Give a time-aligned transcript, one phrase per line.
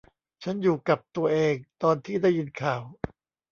[0.43, 2.83] ฉันอยู่กับตัวเองตอนที่ได้ยินข่าว